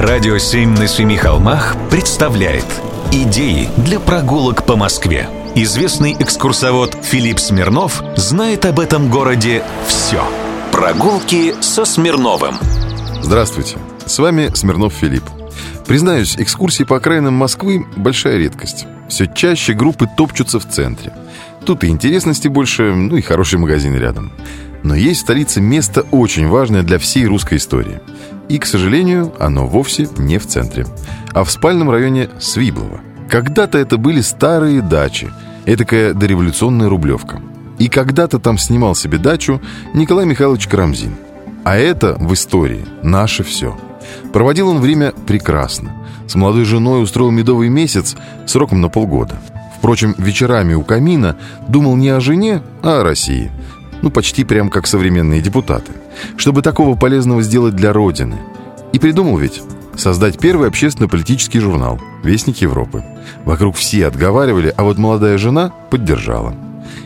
Радио 0.00 0.38
«Семь 0.38 0.78
на 0.78 0.86
семи 0.86 1.16
холмах» 1.16 1.74
представляет 1.90 2.64
Идеи 3.10 3.68
для 3.78 3.98
прогулок 3.98 4.64
по 4.64 4.76
Москве. 4.76 5.28
Известный 5.56 6.12
экскурсовод 6.16 6.96
Филипп 7.02 7.40
Смирнов 7.40 8.00
знает 8.14 8.64
об 8.64 8.78
этом 8.78 9.10
городе 9.10 9.64
все. 9.88 10.22
Прогулки 10.70 11.52
со 11.60 11.84
Смирновым. 11.84 12.58
Здравствуйте, 13.22 13.76
с 14.06 14.20
вами 14.20 14.52
Смирнов 14.54 14.92
Филипп. 14.92 15.24
Признаюсь, 15.84 16.36
экскурсии 16.38 16.84
по 16.84 16.98
окраинам 16.98 17.34
Москвы– 17.34 17.84
большая 17.96 18.38
редкость. 18.38 18.86
Все 19.08 19.26
чаще 19.26 19.72
группы 19.72 20.08
топчутся 20.16 20.60
в 20.60 20.68
центре. 20.68 21.12
Тут 21.66 21.82
и 21.82 21.88
интересности 21.88 22.46
больше, 22.46 22.94
ну 22.94 23.16
и 23.16 23.20
хороший 23.20 23.58
магазин 23.58 23.96
рядом. 23.96 24.30
Но 24.84 24.94
есть 24.94 25.18
в 25.18 25.24
столице 25.24 25.60
место 25.60 26.02
очень 26.12 26.46
важное 26.46 26.84
для 26.84 27.00
всей 27.00 27.26
русской 27.26 27.58
истории. 27.58 28.00
И, 28.48 28.58
к 28.58 28.66
сожалению, 28.66 29.32
оно 29.38 29.66
вовсе 29.66 30.08
не 30.16 30.38
в 30.38 30.46
центре, 30.46 30.86
а 31.32 31.44
в 31.44 31.50
спальном 31.50 31.90
районе 31.90 32.30
Свиблова. 32.38 33.00
Когда-то 33.28 33.76
это 33.76 33.98
были 33.98 34.22
старые 34.22 34.80
дачи, 34.80 35.30
этакая 35.66 36.14
дореволюционная 36.14 36.88
рублевка. 36.88 37.42
И 37.78 37.88
когда-то 37.88 38.38
там 38.38 38.56
снимал 38.56 38.94
себе 38.94 39.18
дачу 39.18 39.60
Николай 39.92 40.24
Михайлович 40.24 40.66
Карамзин. 40.66 41.14
А 41.64 41.76
это 41.76 42.14
в 42.14 42.32
истории 42.32 42.84
наше 43.02 43.44
все. 43.44 43.76
Проводил 44.32 44.68
он 44.68 44.80
время 44.80 45.12
прекрасно. 45.26 45.92
С 46.26 46.34
молодой 46.34 46.64
женой 46.64 47.02
устроил 47.02 47.30
медовый 47.30 47.68
месяц 47.68 48.16
сроком 48.46 48.80
на 48.80 48.88
полгода. 48.88 49.36
Впрочем, 49.78 50.14
вечерами 50.18 50.74
у 50.74 50.82
камина 50.82 51.36
думал 51.68 51.96
не 51.96 52.08
о 52.08 52.20
жене, 52.20 52.62
а 52.82 53.00
о 53.00 53.04
России– 53.04 53.52
ну, 54.02 54.10
почти 54.10 54.44
прям 54.44 54.68
как 54.70 54.86
современные 54.86 55.40
депутаты. 55.40 55.92
Чтобы 56.36 56.62
такого 56.62 56.96
полезного 56.96 57.42
сделать 57.42 57.76
для 57.76 57.92
Родины. 57.92 58.38
И 58.92 58.98
придумал 58.98 59.38
ведь 59.38 59.62
создать 59.96 60.38
первый 60.38 60.68
общественно-политический 60.68 61.60
журнал 61.60 62.00
«Вестник 62.22 62.58
Европы». 62.58 63.04
Вокруг 63.44 63.76
все 63.76 64.06
отговаривали, 64.06 64.72
а 64.76 64.84
вот 64.84 64.98
молодая 64.98 65.38
жена 65.38 65.72
поддержала. 65.90 66.54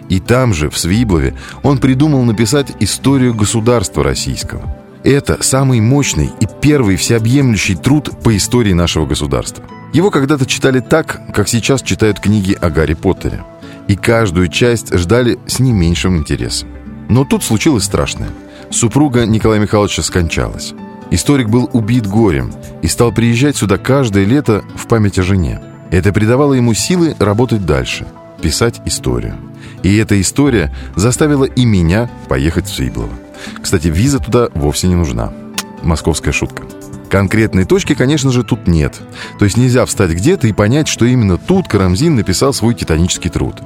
И 0.08 0.20
там 0.20 0.52
же, 0.52 0.68
в 0.70 0.78
Свиблове, 0.78 1.34
он 1.62 1.78
придумал 1.78 2.22
написать 2.24 2.72
историю 2.80 3.34
государства 3.34 4.04
российского. 4.04 4.62
Это 5.04 5.42
самый 5.42 5.80
мощный 5.80 6.30
и 6.40 6.46
первый 6.60 6.96
всеобъемлющий 6.96 7.74
труд 7.74 8.10
по 8.22 8.36
истории 8.36 8.72
нашего 8.72 9.06
государства. 9.06 9.64
Его 9.92 10.10
когда-то 10.10 10.46
читали 10.46 10.80
так, 10.80 11.20
как 11.34 11.48
сейчас 11.48 11.82
читают 11.82 12.20
книги 12.20 12.56
о 12.60 12.70
Гарри 12.70 12.94
Поттере. 12.94 13.42
И 13.88 13.96
каждую 13.96 14.48
часть 14.48 14.96
ждали 14.96 15.38
с 15.46 15.58
не 15.58 15.72
меньшим 15.72 16.16
интересом. 16.16 16.68
Но 17.12 17.26
тут 17.26 17.44
случилось 17.44 17.84
страшное. 17.84 18.30
Супруга 18.70 19.26
Николая 19.26 19.60
Михайловича 19.60 20.02
скончалась. 20.02 20.72
Историк 21.10 21.50
был 21.50 21.68
убит 21.74 22.06
горем 22.06 22.54
и 22.80 22.86
стал 22.86 23.12
приезжать 23.12 23.54
сюда 23.54 23.76
каждое 23.76 24.24
лето 24.24 24.64
в 24.74 24.86
память 24.88 25.18
о 25.18 25.22
жене. 25.22 25.60
Это 25.90 26.10
придавало 26.10 26.54
ему 26.54 26.72
силы 26.72 27.14
работать 27.18 27.66
дальше, 27.66 28.06
писать 28.40 28.80
историю. 28.86 29.36
И 29.82 29.94
эта 29.96 30.18
история 30.18 30.74
заставила 30.96 31.44
и 31.44 31.66
меня 31.66 32.08
поехать 32.30 32.64
в 32.64 32.74
Свиблово. 32.74 33.12
Кстати, 33.60 33.88
виза 33.88 34.18
туда 34.18 34.48
вовсе 34.54 34.88
не 34.88 34.94
нужна. 34.94 35.34
Московская 35.82 36.32
шутка. 36.32 36.62
Конкретной 37.10 37.66
точки, 37.66 37.94
конечно 37.94 38.32
же, 38.32 38.42
тут 38.42 38.66
нет. 38.66 38.98
То 39.38 39.44
есть 39.44 39.58
нельзя 39.58 39.84
встать 39.84 40.12
где-то 40.12 40.46
и 40.48 40.54
понять, 40.54 40.88
что 40.88 41.04
именно 41.04 41.36
тут 41.36 41.68
Карамзин 41.68 42.16
написал 42.16 42.54
свой 42.54 42.74
титанический 42.74 43.28
труд. 43.28 43.60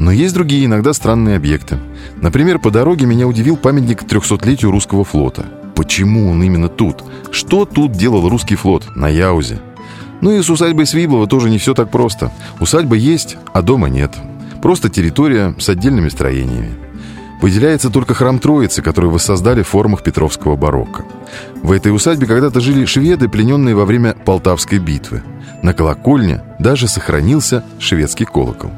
Но 0.00 0.10
есть 0.10 0.32
другие, 0.32 0.64
иногда 0.64 0.94
странные 0.94 1.36
объекты. 1.36 1.76
Например, 2.16 2.58
по 2.58 2.70
дороге 2.70 3.04
меня 3.04 3.28
удивил 3.28 3.58
памятник 3.58 4.02
300-летию 4.04 4.70
русского 4.70 5.04
флота. 5.04 5.44
Почему 5.76 6.30
он 6.30 6.42
именно 6.42 6.68
тут? 6.68 7.04
Что 7.30 7.66
тут 7.66 7.92
делал 7.92 8.26
русский 8.26 8.56
флот 8.56 8.96
на 8.96 9.10
Яузе? 9.10 9.60
Ну 10.22 10.32
и 10.32 10.42
с 10.42 10.48
усадьбой 10.48 10.86
Свиблова 10.86 11.26
тоже 11.26 11.50
не 11.50 11.58
все 11.58 11.74
так 11.74 11.90
просто. 11.90 12.32
Усадьба 12.60 12.96
есть, 12.96 13.36
а 13.52 13.60
дома 13.60 13.90
нет. 13.90 14.12
Просто 14.62 14.88
территория 14.88 15.54
с 15.58 15.68
отдельными 15.68 16.08
строениями. 16.08 16.72
Выделяется 17.42 17.90
только 17.90 18.14
храм 18.14 18.38
Троицы, 18.38 18.80
который 18.80 19.10
воссоздали 19.10 19.62
в 19.62 19.68
формах 19.68 20.02
Петровского 20.02 20.56
барокко. 20.56 21.04
В 21.62 21.72
этой 21.72 21.94
усадьбе 21.94 22.26
когда-то 22.26 22.60
жили 22.60 22.86
шведы, 22.86 23.28
плененные 23.28 23.74
во 23.74 23.84
время 23.84 24.14
Полтавской 24.24 24.78
битвы. 24.78 25.22
На 25.62 25.74
колокольне 25.74 26.42
даже 26.58 26.88
сохранился 26.88 27.64
шведский 27.78 28.24
колокол. 28.24 28.70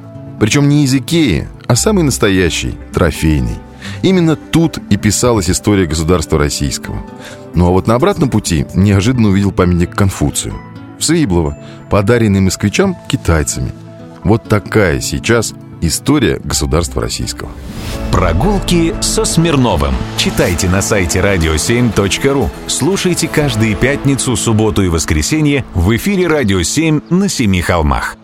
Причем 0.43 0.69
не 0.69 0.83
из 0.83 0.93
Икеи, 0.93 1.47
а 1.69 1.77
самый 1.77 2.03
настоящий, 2.03 2.75
трофейный. 2.93 3.61
Именно 4.03 4.35
тут 4.35 4.79
и 4.91 4.97
писалась 4.97 5.49
история 5.49 5.87
государства 5.87 6.37
российского. 6.37 6.97
Ну 7.55 7.69
а 7.69 7.71
вот 7.71 7.87
на 7.87 7.95
обратном 7.95 8.29
пути 8.29 8.67
неожиданно 8.75 9.29
увидел 9.29 9.53
памятник 9.53 9.95
Конфуцию. 9.95 10.55
В 10.99 11.05
Свиблово, 11.05 11.57
подаренный 11.91 12.41
москвичам 12.41 12.97
китайцами. 13.09 13.71
Вот 14.25 14.49
такая 14.49 14.99
сейчас 14.99 15.55
история 15.81 16.41
государства 16.43 17.01
российского. 17.01 17.53
Прогулки 18.11 18.97
со 19.01 19.25
Смирновым. 19.25 19.95
Читайте 20.17 20.69
на 20.69 20.83
сайте 20.83 21.21
radio7.ru. 21.21 22.49
Слушайте 22.67 23.29
каждые 23.29 23.77
пятницу, 23.77 24.35
субботу 24.35 24.83
и 24.83 24.89
воскресенье 24.89 25.65
в 25.75 25.95
эфире 25.95 26.27
«Радио 26.27 26.59
7» 26.59 27.01
на 27.11 27.29
Семи 27.29 27.61
холмах. 27.61 28.17